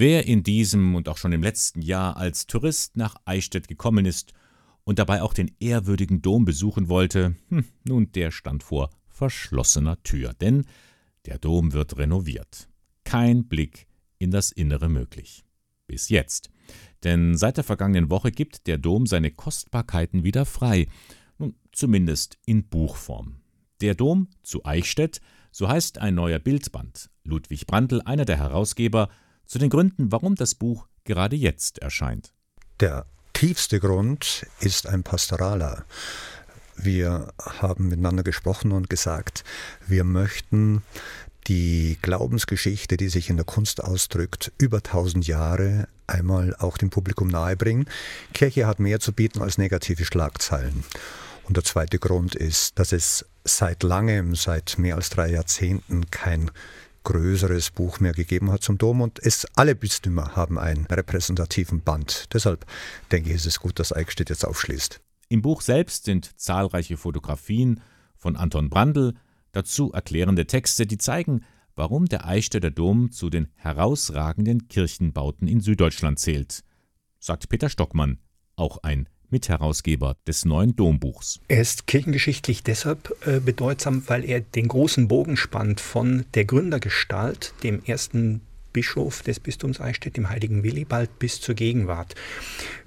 [0.00, 4.32] Wer in diesem und auch schon im letzten Jahr als Tourist nach Eichstätt gekommen ist
[4.84, 10.34] und dabei auch den ehrwürdigen Dom besuchen wollte, hm, nun der stand vor verschlossener Tür,
[10.34, 10.66] denn
[11.26, 12.68] der Dom wird renoviert.
[13.02, 13.88] Kein Blick
[14.20, 15.44] in das Innere möglich.
[15.88, 16.48] Bis jetzt.
[17.02, 20.86] Denn seit der vergangenen Woche gibt der Dom seine Kostbarkeiten wieder frei,
[21.72, 23.40] zumindest in Buchform.
[23.80, 27.10] Der Dom zu Eichstätt, so heißt ein neuer Bildband.
[27.24, 29.08] Ludwig Brandl, einer der Herausgeber,
[29.48, 32.32] zu den Gründen, warum das Buch gerade jetzt erscheint.
[32.80, 35.84] Der tiefste Grund ist ein pastoraler.
[36.76, 39.42] Wir haben miteinander gesprochen und gesagt,
[39.88, 40.82] wir möchten
[41.48, 47.28] die Glaubensgeschichte, die sich in der Kunst ausdrückt, über tausend Jahre einmal auch dem Publikum
[47.28, 47.88] nahebringen.
[48.34, 50.84] Kirche hat mehr zu bieten als negative Schlagzeilen.
[51.44, 56.50] Und der zweite Grund ist, dass es seit langem, seit mehr als drei Jahrzehnten kein
[57.08, 62.26] größeres Buch mehr gegeben hat zum Dom und es alle Bistümer haben einen repräsentativen Band.
[62.34, 62.66] Deshalb
[63.10, 65.00] denke ich, ist es gut, dass Eichstätt jetzt aufschließt.
[65.30, 67.80] Im Buch selbst sind zahlreiche Fotografien
[68.14, 69.14] von Anton Brandl,
[69.52, 76.18] dazu erklärende Texte, die zeigen, warum der Eichstätter Dom zu den herausragenden Kirchenbauten in Süddeutschland
[76.18, 76.62] zählt,
[77.20, 78.18] sagt Peter Stockmann,
[78.54, 81.40] auch ein Mitherausgeber des neuen Dombuchs.
[81.48, 87.54] Er ist kirchengeschichtlich deshalb äh, bedeutsam, weil er den großen Bogen spannt von der Gründergestalt,
[87.62, 88.40] dem ersten
[88.72, 92.14] Bischof des Bistums Eichstätt, dem heiligen Willibald, bis zur Gegenwart.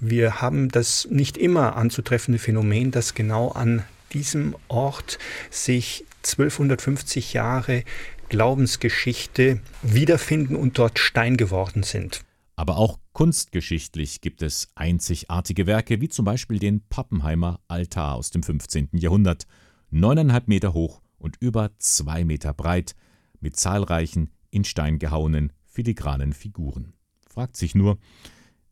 [0.00, 5.18] Wir haben das nicht immer anzutreffende Phänomen, dass genau an diesem Ort
[5.50, 7.84] sich 1250 Jahre
[8.28, 12.24] Glaubensgeschichte wiederfinden und dort Stein geworden sind.
[12.56, 18.42] Aber auch kunstgeschichtlich gibt es einzigartige Werke, wie zum Beispiel den Pappenheimer Altar aus dem
[18.42, 18.90] 15.
[18.92, 19.46] Jahrhundert,
[19.88, 22.94] neuneinhalb Meter hoch und über zwei Meter breit,
[23.40, 26.92] mit zahlreichen in Stein gehauenen filigranen Figuren.
[27.26, 27.96] Fragt sich nur,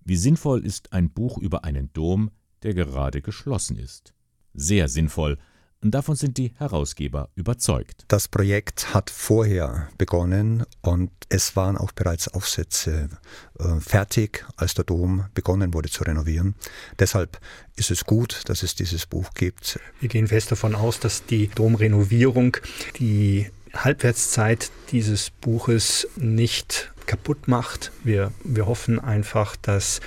[0.05, 2.31] wie sinnvoll ist ein Buch über einen Dom,
[2.65, 4.13] der gerade geschlossen ist?
[4.53, 5.39] Sehr sinnvoll,
[5.87, 8.07] Davon sind die Herausgeber überzeugt.
[8.09, 13.11] Das Projekt hat vorher begonnen und es waren auch bereits Aufsätze
[13.59, 16.55] äh, fertig, als der Dom begonnen wurde zu renovieren.
[16.99, 17.39] Deshalb
[17.77, 19.79] ist es gut, dass es dieses Buch gibt.
[20.01, 22.57] Wir gehen fest davon aus, dass die Domrenovierung
[22.99, 27.93] die Halbwertszeit dieses Buches nicht kaputt macht.
[28.03, 30.01] Wir, wir hoffen einfach, dass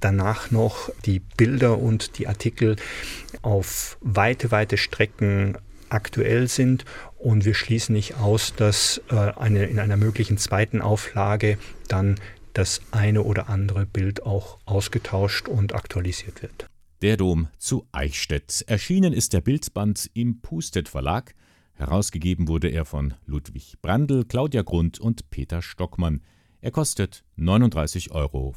[0.00, 2.76] danach noch die Bilder und die Artikel
[3.42, 5.56] auf weite, weite Strecken
[5.88, 6.84] aktuell sind
[7.18, 11.58] und wir schließen nicht aus, dass äh, eine, in einer möglichen zweiten Auflage
[11.88, 12.16] dann
[12.54, 16.66] das eine oder andere Bild auch ausgetauscht und aktualisiert wird.
[17.02, 18.64] Der Dom zu Eichstätt.
[18.66, 21.34] Erschienen ist der Bildband im Pustet Verlag.
[21.74, 26.20] Herausgegeben wurde er von Ludwig Brandl, Claudia Grund und Peter Stockmann.
[26.60, 28.54] Er kostet 39,95 Euro.